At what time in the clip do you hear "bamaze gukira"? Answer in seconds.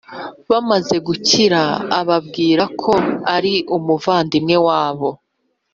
0.51-1.61